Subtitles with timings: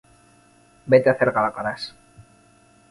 [0.89, 1.83] Vete a hacer gárgaras